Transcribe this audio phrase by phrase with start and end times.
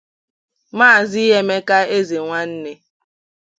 [0.77, 2.71] Maazị Emeka Ezenwanne